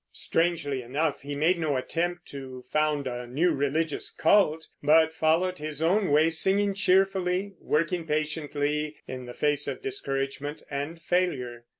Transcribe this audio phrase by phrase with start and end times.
[0.13, 5.79] Strangely enough, he made no attempt to found a new religious cult, but followed his
[5.79, 11.65] own way, singing cheerfully, working patiently, in the face of discouragement and failure.